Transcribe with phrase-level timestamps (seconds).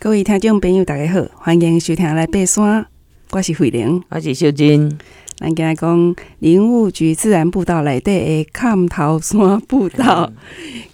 [0.00, 2.86] 各位听众朋友，大家好，欢迎收听来爬山。
[3.32, 4.96] 我是慧玲，我是秀珍。
[5.36, 10.30] 咱今日讲林务局自然步道内底的坎头山步道，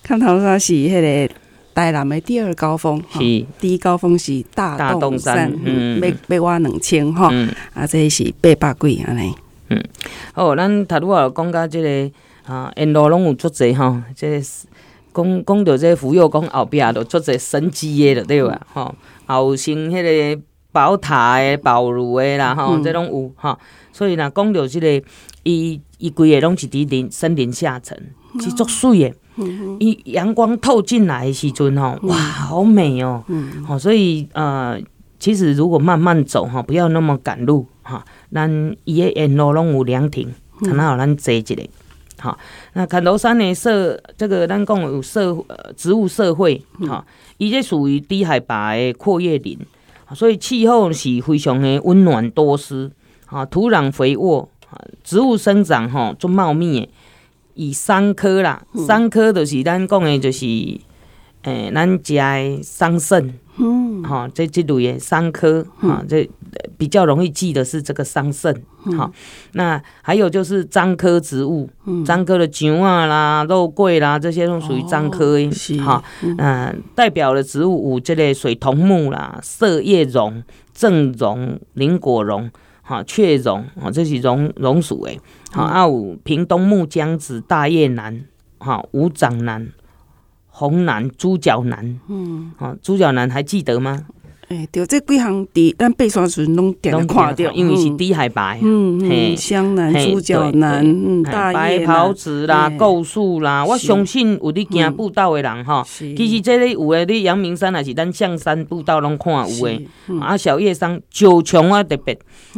[0.07, 1.35] 崁头山是迄个
[1.75, 3.19] 台南的第二高峰，是
[3.61, 5.53] 第一高峰是大洞山，
[6.01, 7.31] 要要挖两千哈，
[7.75, 9.35] 啊，这是八百几安尼。
[9.69, 9.85] 嗯，
[10.33, 12.11] 好，咱头拄仔讲到这个
[12.47, 14.47] 啊，沿路拢有足侪吼，这个。
[15.15, 18.61] 讲讲到这福佑宫后壁都做者神迹的了，对吧？
[18.73, 18.95] 吼，
[19.27, 20.43] 后生迄个
[20.73, 23.57] 宝塔的、宝炉的啦，吼、嗯，这拢有吼。
[23.93, 25.07] 所以若讲到这个，
[25.45, 27.97] 伊伊规个拢是伫林森林下层，
[28.41, 29.15] 是足水的。
[29.79, 33.23] 伊阳光透进来的时阵吼，哇，好美哦。
[33.67, 34.81] 吼，所以呃，
[35.21, 38.05] 其实如果慢慢走哈，不要那么赶路哈。
[38.33, 41.55] 咱伊的沿路拢有凉亭，可能让咱坐一下。
[42.19, 42.39] 好，
[42.75, 43.55] 那砍头山呢？
[43.55, 47.05] 社这个咱讲有社呃植物社会，哈，
[47.39, 49.59] 伊这属于低海拔的阔叶林，
[50.15, 52.91] 所以气候是非常的温暖多湿，
[53.27, 54.49] 啊，土壤肥沃，
[55.03, 56.89] 植物生长哈足茂密的，
[57.55, 60.47] 以三科啦，三科就是咱讲的，就是
[61.45, 63.33] 诶，咱食的桑葚。
[63.57, 66.29] 嗯，好，这这类的桑科，哈，这
[66.77, 68.53] 比较容易记的是这个桑葚，
[68.97, 69.13] 好，
[69.53, 71.71] 那还有就是樟科植物，
[72.05, 75.39] 樟科的姜啊啦、肉桂啦，这些都属于樟科，
[75.85, 82.51] 哈，嗯，代表的植物有这类水桐木啦、色叶榕、正榕、林果榕，
[82.83, 85.21] 哈，雀榕，啊，这是榕榕属诶，
[85.53, 88.25] 好，啊有屏东木姜子、大叶楠，
[88.59, 89.69] 哈，五掌楠。
[90.57, 94.07] 红楠、猪脚楠，嗯，哦，猪脚楠还记得吗？
[94.47, 109.89] 哎、欸，对，这几项地，咱爬山时拢点看到，因为是低海拔，嗯嗯，香南、猪脚南，嗯，白袍子啦、构树啦，我相信有伫行步道的人哈，其实这里有诶，你阳明山也是咱象山步道拢看有诶，
[110.21, 112.17] 啊，小叶桑、九芎啊特别，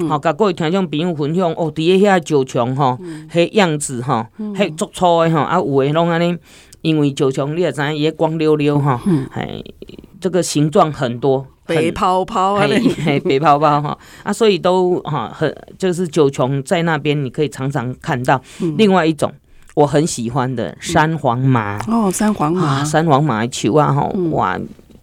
[0.09, 2.99] 好，甲各位听众朋友分享哦，伫诶遐九芎吼，
[3.33, 6.37] 迄样子吼，迄足粗诶吼，啊有诶拢安尼。
[6.83, 9.01] 因为九琼，你也知影，伊光溜溜哈，
[9.33, 9.63] 哎，
[10.21, 12.67] 这个形状很多，白泡泡啊，
[13.25, 18.41] 白泡泡哈，啊，所以都哈很，就是九琼在那边，你可以常常看到。
[18.77, 19.33] 另外一种
[19.75, 24.59] 我很喜欢的山黄麻哦，山黄麻，山黄麻的树啊，哈，哇，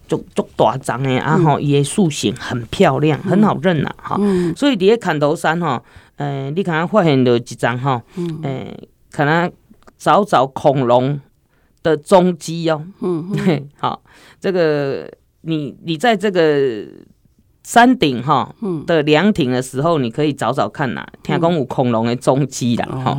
[0.07, 4.19] 足足大张的啊，哈，伊的树形很漂亮，很好认呐，哈，
[4.55, 5.81] 所以伫个砍头山哈，
[6.15, 8.01] 呃，你可能发现到一张哈，
[8.41, 8.65] 呃，
[9.11, 9.51] 可能
[9.97, 11.19] 找找恐龙。
[11.83, 14.01] 的踪迹哦，嗯，嗯， 好，
[14.39, 15.11] 这个
[15.41, 16.85] 你你在这个
[17.63, 23.17] 山顶哈，嗯，的凉亭的时候，你可以找找看呐，听讲有恐龙的踪迹啦，哈，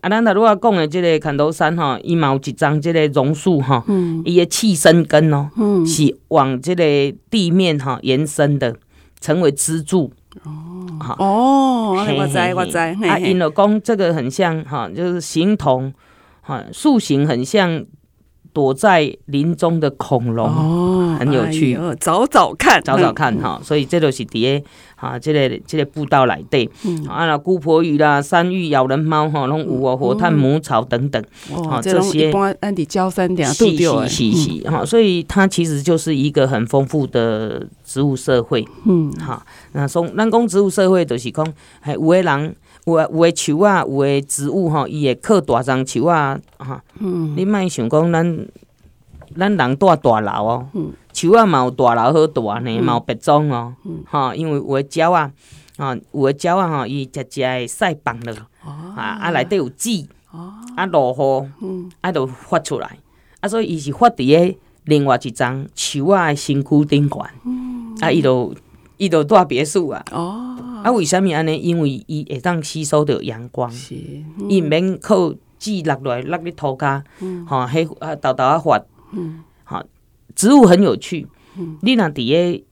[0.00, 6.84] 啊，咱如果讲的这个砍头山哈，伊嘛有一张这个榕树哈，嗯，伊的气生根哦，嗯，是往这个
[7.30, 8.76] 地面哈延伸的，
[9.20, 10.12] 成为支柱，
[10.44, 10.50] 哦，
[11.00, 15.92] 好，哦，我知我知，啊，因为讲这个很像哈，就是形同。
[16.42, 17.86] 哈，塑形很像
[18.52, 21.74] 躲在林中的恐龙，哦，很有趣。
[21.74, 23.56] 哎、找找看，找找看哈。
[23.58, 24.64] 嗯、所以这都是底下
[24.94, 26.68] 哈，这个这个步道来对。
[26.84, 31.24] 嗯，啊，那姑婆鱼啦、山芋、咬人猫哈，拢有哦，火炭母草等等。
[31.50, 34.06] 哦，这些一般安迪焦山点都有。
[34.06, 38.66] 是是是哈，所以它其实就是一个很丰富的植物社会。
[38.84, 39.42] 嗯，好，
[39.72, 41.46] 那从咱讲植物社会就是讲，
[41.80, 42.54] 还有的人。
[42.84, 46.82] 有诶，有诶树啊，有诶植物吼，伊会靠大樟树啊，哈。
[46.98, 47.34] 嗯。
[47.36, 48.46] 你莫想讲咱
[49.36, 50.66] 咱人住大楼哦。
[50.74, 50.92] 嗯。
[51.12, 53.74] 树啊，嘛有大楼好大呢，嘛有别种哦。
[53.84, 54.02] 嗯。
[54.04, 55.30] 哈，因为有诶鸟啊，
[55.76, 58.32] 啊，有诶鸟啊，吼，伊食食会晒饱了。
[58.64, 58.70] 哦。
[58.96, 60.04] 啊啊，内底有籽。
[60.32, 60.52] 哦。
[60.76, 61.50] 啊，落雨。
[61.60, 61.90] 嗯。
[62.00, 62.98] 啊，就发出来。
[63.40, 64.16] 啊，所以伊是发伫
[64.50, 64.56] 个
[64.86, 67.22] 另外一张树啊诶身躯顶悬。
[67.44, 67.94] 嗯。
[68.00, 68.52] 啊，伊就
[68.96, 70.04] 伊就住别墅啊。
[70.10, 70.56] 哦。
[70.82, 71.56] 啊，为什么安尼？
[71.56, 73.70] 因为伊会当吸收到阳光，
[74.48, 77.02] 伊毋免靠籽落来落咧土骹，
[77.46, 78.84] 吼，迄啊豆豆啊发，
[79.64, 79.84] 吼，
[80.34, 81.26] 植物很有趣，
[81.82, 82.64] 你若伫个。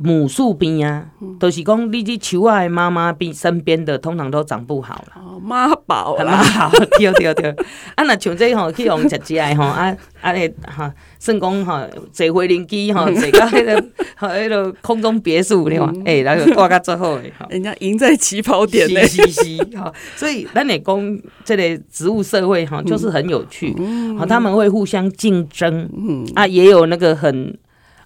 [0.00, 1.04] 母树边啊，
[1.40, 5.12] 都、就是讲你这树啊，妈妈边身边的通常都长不好了。
[5.16, 7.50] 哦，妈宝啦， 妈好，对对对。
[7.96, 11.80] 啊，那像这吼去用食食的吼，啊啊嘞哈，算讲吼
[12.12, 13.84] 坐飞轮机吼，坐到迄个
[14.14, 15.92] 哈迄个空中别墅对吧？
[16.06, 19.92] 哎，然后挂个最后的，人家 赢在起跑点嘞，嘻嘻哈。
[20.14, 23.74] 所以咱来讲这个植物社会哈，就是很有趣，
[24.16, 27.58] 好，他们会互相竞争，嗯啊，也有那个很。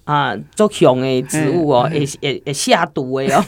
[0.04, 3.44] 啊，足凶的植物哦，会会会下毒的哦，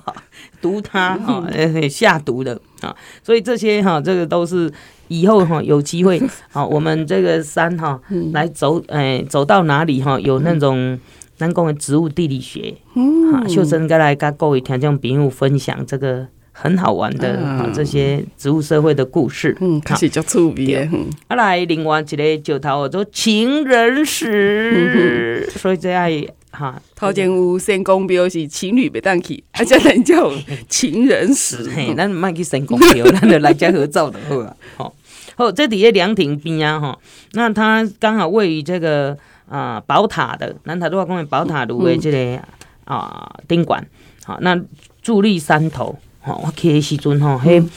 [0.62, 4.72] 毒它哈，会下毒的啊，所以这些哈，这个都是
[5.08, 8.00] 以后哈有机会好， 我们这个山哈
[8.32, 10.98] 来走，哎，走到哪里哈有那种
[11.36, 20.88] 咱讲的植物地理学，嗯，哈，秀珍该来跟各位听众朋友分享这个很好玩的啊这些植物社会的故事，嗯，开始就趣味。
[21.28, 30.30] 啊，来另外一个石头叫做情人石，所以这爱哈，头前有先公庙是情侣别当去， 啊，这人叫
[30.68, 34.94] 情人石，嘿，咱唔爱去先公庙， 咱就来家合照的好啊，好，
[35.36, 36.98] 好，这底下凉亭边啊，哈，
[37.32, 39.16] 那它刚好位于这个。
[39.48, 42.40] 啊，宝塔的南塔都话讲的宝塔路的这个
[42.86, 43.86] 啊宾馆，
[44.24, 44.56] 好，那
[45.04, 47.68] 伫立山头，吼，我去的时阵吼，迄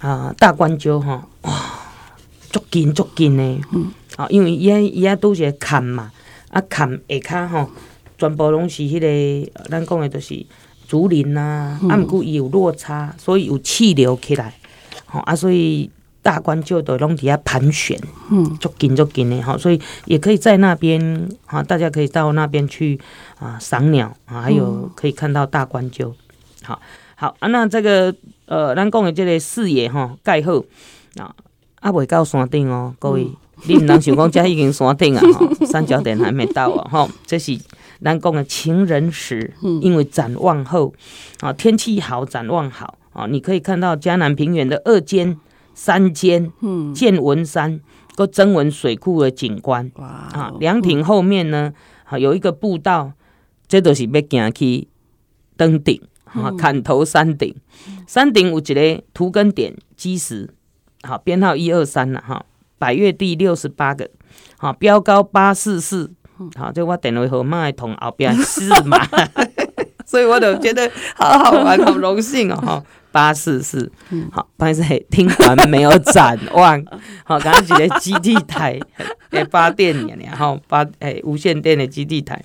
[0.00, 1.52] 啊大冠鷲吼，哇，
[2.50, 3.42] 足近足近的，
[3.72, 6.10] 嗯，啊，因为伊遐伊遐都是坎嘛，
[6.50, 7.70] 啊坎下骹吼，
[8.18, 10.44] 全部拢是迄个，咱讲的都是
[10.88, 14.54] 竹林呐，啊，毋过伊有落差，所以有气流起来，
[15.06, 15.90] 吼啊，所以。
[16.24, 18.00] 大冠鷲的拢底下盘旋，
[18.30, 22.96] 嗯，足近足近的哈，所以也可以在那边哈，大家可以到那边去
[23.40, 26.12] 啊赏鸟啊，还有可以看到大冠鷲，
[26.62, 26.80] 好
[27.22, 28.12] 好啊，那这个
[28.46, 30.56] 呃，咱讲的这个视野吼，盖好。
[31.14, 31.32] 啊，
[31.78, 33.28] 啊未到山顶哦，各位，
[33.68, 37.56] 你唔通想讲这已经山顶啊， 吼，三角点还没到啊，吼，这是
[38.02, 40.92] 咱讲的情人石，因为展望后
[41.38, 45.38] 啊，天气好，展望好啊，你可以看到江南平原的二尖。
[45.74, 47.80] 山间，嗯，见闻山，
[48.14, 51.72] 个曾文水库的景观，哇，啊，凉亭后面呢，
[52.04, 53.12] 啊，有一个步道，
[53.68, 54.88] 这都是要行去
[55.56, 55.98] 登顶，
[56.34, 57.54] 啊，砍头山顶，
[58.06, 60.48] 山顶有一个图根点基石，
[61.02, 62.44] 好，编号一二三了哈，
[62.78, 64.08] 百越第六十八个，
[64.58, 66.10] 好，标高八四四，
[66.56, 68.98] 好，这我电话号码同后边四嘛，
[70.06, 72.82] 所以我都觉得好好玩，好荣幸哦，哈。
[73.12, 73.92] 八四四，
[74.32, 76.82] 好，不好意思，听完没有展望，
[77.24, 78.80] 好，刚刚是个基地台，
[79.32, 82.42] 诶，发电的，然后发诶无线电的基地台，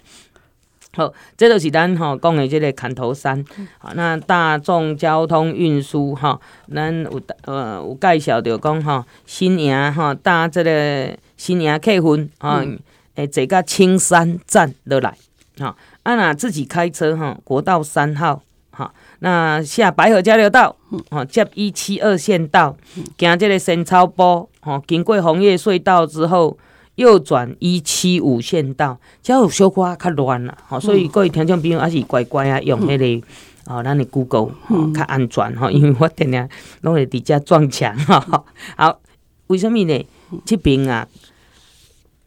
[0.97, 3.45] 好，这就是咱吼讲的这个砍头山，
[3.77, 6.41] 好，那大众交通运输吼，
[6.73, 12.65] 咱有呃有介绍着讲吼，新营吼搭这个新营客运啊，
[13.13, 15.15] 诶，坐到青山站落来，
[15.59, 15.67] 吼，
[16.01, 18.41] 啊那自己开车吼，国道三号
[18.71, 18.89] 吼。
[19.19, 20.75] 那下白河交流道，
[21.11, 22.75] 吼，接一七二线道，
[23.19, 26.57] 行这个仙草埔，吼，经过红叶隧道之后，
[26.97, 33.05] 右转一七五线道，这有小可较乱啦，哦，所以各位听众朋友还是乖乖啊，用那个
[33.65, 36.49] 哦，咱的 Google，哦，较安全吼，因为我定定
[36.81, 38.45] 拢会伫遮撞墙吼。
[38.75, 38.99] 好，
[39.47, 40.05] 为什物呢？
[40.43, 41.07] 即边啊。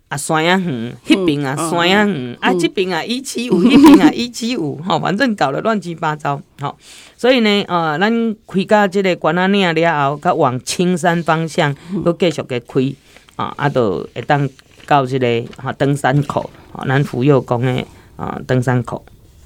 [0.08, 6.76] 啊，山啊远，迄边啊山啊远，啊即边啊一七五，迄边啊一七五， 吼，反正搞得乱七八糟，吼，
[7.16, 11.72] 所以呢，呃，咱开到即个关仔岭了后，较往青山方向，
[12.04, 12.92] 佮继续个开，
[13.40, 14.46] 啊，啊，就会当
[14.86, 19.02] 到这个哈登山口，啊，咱福佑宫的啊登山口，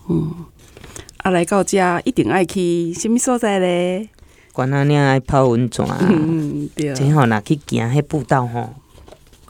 [0.09, 0.35] 嗯，
[1.19, 4.09] 啊来到遮一定爱去什物所在咧？
[4.53, 8.75] 管阿娘爱泡温泉，嗯，对，真好，若去行迄步道吼。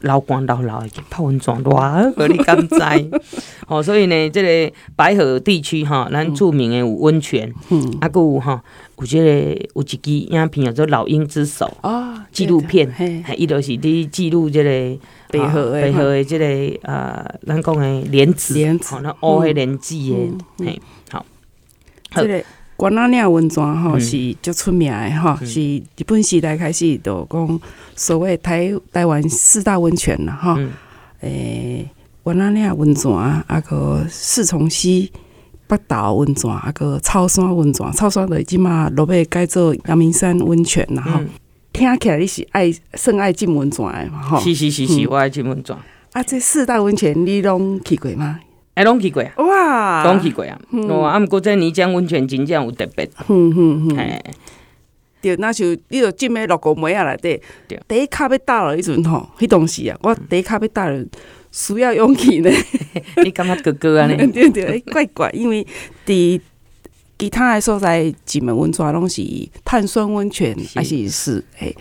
[0.05, 2.01] 老光老老的泡温泉，哇！
[2.29, 2.77] 你敢知？
[3.67, 8.63] 哦，所以呢，这个白河地区哈，咱著名的有温泉，嗯，啊，搁有哈，
[8.99, 14.99] 有这个有一支影片叫做《老鹰之手》啊，纪录片，嘿，伊都是伫记录这个
[15.31, 16.47] 白河白河的这个
[16.83, 20.81] 呃，咱讲的莲子，莲子，那乌黑莲子的，嘿，
[21.11, 21.25] 好，
[22.13, 22.45] 这个。
[22.77, 27.61] 关仔岭温泉吼是足出名的吼，是日本时代开始就讲
[27.95, 30.59] 所谓台台湾四大温泉啦吼，
[31.21, 31.89] 诶，
[32.23, 35.13] 关仔岭温泉啊个四重溪
[35.67, 41.21] 北岛温泉啊个草山温泉，草山的即嘛落尾改做阳明山温泉啦吼，
[41.73, 44.41] 听起来你是爱甚爱浸温泉的嘛吼？
[44.41, 45.77] 是是是是，我爱浸温泉。
[46.13, 48.41] 啊，这四大温泉你拢去过吗？
[48.75, 49.33] 哎，拢去过啊！
[49.37, 50.59] 哇，拢去过啊！
[50.89, 53.09] 哇，啊，毋过这泥浆温泉真正有特别。
[53.29, 54.23] 嗯嗯嗯，哎，
[55.23, 57.43] 对，那就你着浸喺六个妹仔内底。
[57.69, 61.05] 对，第一卡要倒了，迄阵吼，迄当时啊，我第一卡要搭落，
[61.53, 62.51] 需要勇气呢。
[63.23, 64.07] 你感觉哥哥啊？
[64.09, 64.17] 呢？
[64.33, 65.65] 对对，怪怪，因为
[66.05, 66.41] 伫
[67.17, 69.23] 其他的所在，金门温泉拢是
[69.65, 71.73] 碳酸温泉，还是是哎。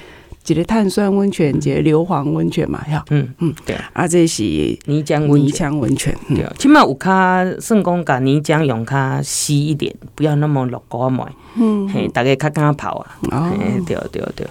[0.45, 3.77] 一个碳酸温泉，一个硫磺温泉嘛，吓，嗯嗯，对。
[3.93, 13.51] 啊，这是泥浆泥浆温泉，对，起码有较算讲甲泥浆用较稀一点，不要那么落高嘛，嗯，嘿，大家较敢泡啊，哦，
[13.87, 14.45] 对对对，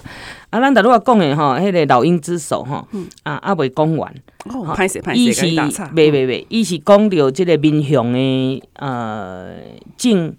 [0.49, 2.87] 啊，咱头拄啊讲的吼，迄个老鹰之手吼，
[3.21, 4.11] 啊啊未讲完，
[4.45, 9.53] 哦，歹势歹势，伊是，袂袂袂，伊是讲到即个民雄的呃
[9.95, 10.33] 种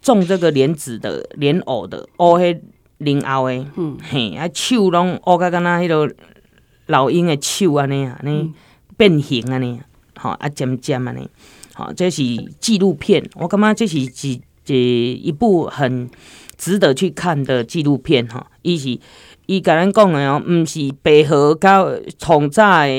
[0.00, 2.56] 种这个莲子的莲藕的哦迄。
[3.00, 6.08] 林后诶，嗯、嘿，啊手拢乌甲敢若迄落
[6.86, 8.52] 老鹰诶手安尼啊，安尼
[8.96, 9.80] 变形安尼，
[10.16, 11.28] 吼啊尖尖安尼，
[11.72, 12.22] 好，这是
[12.60, 16.10] 纪录片，我感觉这是一一一部很
[16.58, 18.46] 值得去看的纪录片吼。
[18.62, 18.98] 伊是
[19.46, 21.88] 伊甲咱讲的哦，毋是白河高
[22.18, 22.90] 从在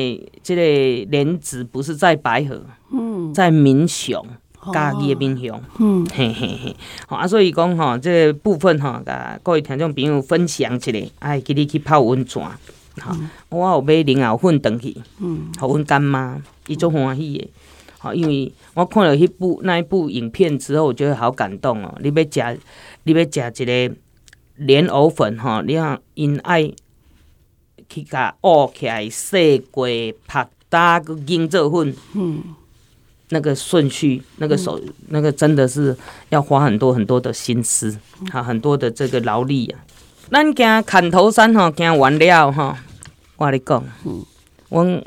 [0.42, 4.26] 即个莲子不是在白河，嗯，在民雄。
[4.72, 6.76] 家己的民雄，嗯，嘿嘿嘿，
[7.08, 12.44] 好啊，所以讲吼，这个部分吼，甲各位听众朋友分享一下，哎，记你去泡温泉，
[13.00, 13.18] 好，
[13.50, 17.50] 我有买莲藕粉回去，嗯，互阮干妈，伊足欢喜的，
[17.98, 21.98] 好，因为我看了迄部那一部影片之后，我觉得好感动哦。
[22.02, 22.60] 你要食，
[23.04, 23.96] 你要食一个
[24.58, 26.72] 莲藕粉吼，你看因爱
[27.90, 29.88] 去甲漚起来，洗过、
[30.28, 32.44] 拍打、搁研做粉，嗯。
[33.34, 35.96] 那个顺序，那个手，嗯、那个真的是
[36.30, 37.98] 要花很多很多的心思，
[38.30, 39.80] 哈，很多的这个劳力啊。
[40.30, 42.76] 咱行砍头山吼，行完了吼，
[43.38, 44.26] 我跟你讲，嗯，
[44.70, 45.04] 我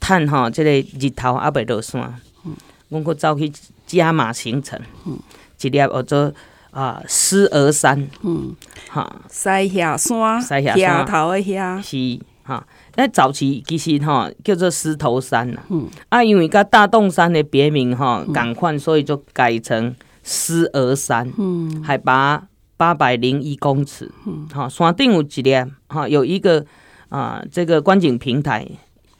[0.00, 2.54] 趁吼这个日头还未落山，嗯，
[2.88, 3.52] 我阁走去
[3.86, 5.18] 加码行程，嗯，
[5.60, 6.32] 一粒叫做
[6.72, 8.54] 啊狮儿山，嗯，
[8.88, 11.06] 哈，西下山，西下山。
[11.06, 12.66] 头的遐是哈。
[12.96, 26.66] 那早期其实哈叫做狮头山呐，嗯、啊，因为甲大洞山的别名哈共款，所以就改成狮儿山，嗯，海拔八百零一公尺，嗯，好，山顶有一列哈，有一个
[27.08, 28.66] 啊这个观景平台，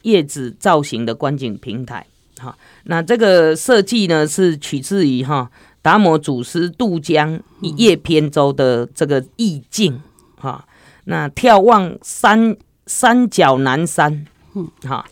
[0.01, 2.05] 叶子造型的观景平台，
[2.37, 5.49] 哈，那这个设计呢是取自于哈
[5.81, 10.01] 达摩祖师渡江一叶扁舟的这个意境，
[10.35, 10.65] 哈，
[11.05, 12.57] 那眺望山。
[12.91, 15.05] 三角南山，嗯，哈，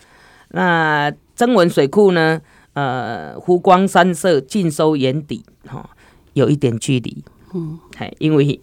[0.50, 2.42] 那曾文水库呢？
[2.74, 5.90] 呃，湖光山色尽收眼底，哈，
[6.34, 8.60] 有一点距离，嗯，哎，因为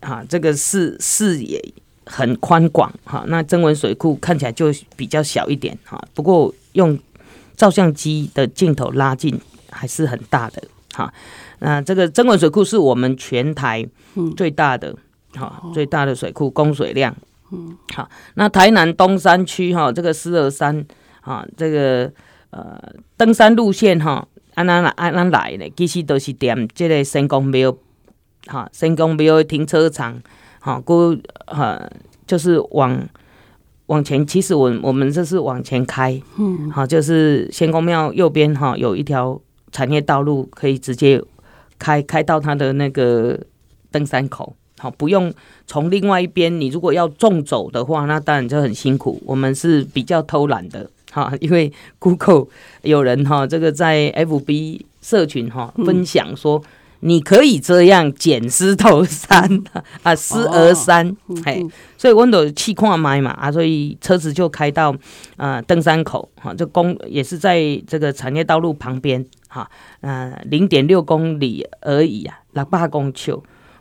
[0.00, 1.62] 啊，这个视视野
[2.06, 6.98] 很宽广，哈，那曾文水库看起来就比较小一点，哈，不过用
[7.56, 9.38] 照相机的镜头拉近
[9.70, 10.62] 还是很大的，
[10.94, 11.12] 哈，
[11.58, 13.86] 那这个曾文水库是我们全台
[14.36, 14.94] 最大的，
[15.34, 17.14] 哈、最大的水库，供水量。
[17.50, 20.84] 嗯，好，那台南东山区哈，这个狮儿山
[21.22, 22.12] 啊，这个
[22.50, 22.78] 呃
[23.16, 27.74] 登山路线哈，安安来安安来的，其实都是点这个仙公庙，
[28.46, 30.20] 哈，仙公庙的停车场，
[30.60, 31.80] 哈，过哈
[32.26, 33.08] 就是往
[33.86, 39.40] 往前，其实我我们这是往前开，嗯，好，就是仙公庙右边哈有一条
[39.72, 41.22] 产业道路，可以直接
[41.78, 43.40] 开开到它的那个
[43.90, 44.54] 登山口。
[44.78, 45.32] 好，不用
[45.66, 46.60] 从另外一边。
[46.60, 49.20] 你如果要纵走的话，那当然就很辛苦。
[49.26, 52.46] 我们是比较偷懒的， 哈，因为 Google
[52.82, 56.62] 有人哈，这个在 FB 社群哈分享说，
[57.00, 59.62] 你可以这样捡狮头山
[60.02, 61.66] 啊，狮儿山，嘿，
[61.96, 64.94] 所以温度气矿麦嘛啊，所以车子就开到
[65.36, 69.68] 呃登山口，哈，这公也是在这个产业道路旁边，哈，
[70.02, 73.36] 呃，零点六公里而已啊，六八公尺。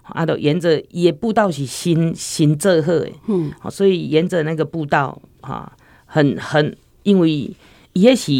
[0.10, 5.72] 啊，都沿着也步道是新新做好的，嗯，好，所以沿着那个步道，哈，
[6.06, 7.54] 很很，因为
[7.94, 8.32] 也是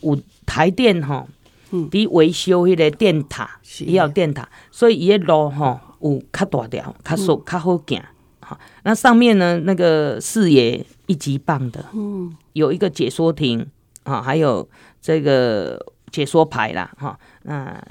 [0.00, 1.26] 有台电哈，
[1.72, 8.02] 嗯，在维修迄个电塔，伊有电塔，所以伊个路吼有较大条，较缩较好行，
[8.40, 13.66] 哈，那上面呢，那个视野一级棒的，嗯，有一个解说亭，
[14.04, 14.68] 啊，还有
[15.02, 17.82] 这个解说牌啦，哈，那。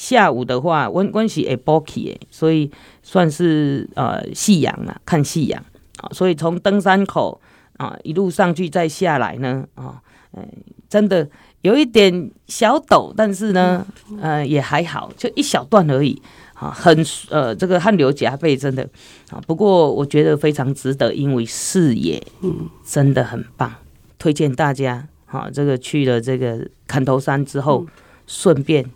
[0.00, 2.70] 下午的话，温温是会补起的，所以
[3.02, 5.60] 算是呃夕阳啦，看夕阳
[5.96, 6.08] 啊。
[6.12, 7.40] 所以从登山口
[7.78, 10.00] 啊一路上去再下来呢啊，
[10.34, 10.48] 嗯，
[10.88, 11.28] 真的
[11.62, 13.84] 有一点小陡，但是呢，
[14.22, 16.22] 呃也还好，就一小段而已
[16.54, 16.70] 啊。
[16.70, 18.88] 很呃这个汗流浃背，真的
[19.30, 19.42] 啊。
[19.48, 23.74] 不过我觉得非常值得，因为视野嗯真的很棒，
[24.16, 25.50] 推荐大家啊。
[25.52, 27.84] 这个去了这个砍头山之后，
[28.28, 28.88] 顺便。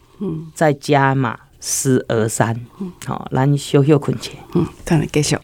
[0.55, 2.67] 再加码四二三
[3.07, 5.39] 好咱休休困去嗯再来继续。